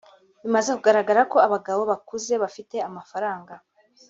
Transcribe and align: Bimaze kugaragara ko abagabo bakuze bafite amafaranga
Bimaze 0.43 0.69
kugaragara 0.77 1.21
ko 1.31 1.37
abagabo 1.47 1.81
bakuze 1.91 2.33
bafite 2.43 2.75
amafaranga 2.89 3.53